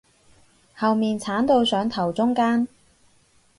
[0.75, 2.67] 後面剷到上頭中間